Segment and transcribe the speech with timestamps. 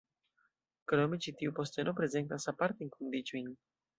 [0.91, 3.55] Krome ĉi tiu posteno prezentas apartajn kondiĉojn.